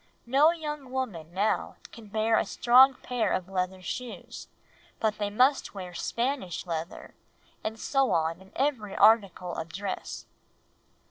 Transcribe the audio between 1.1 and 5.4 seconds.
now can bear a strong pair of leather shoes, but they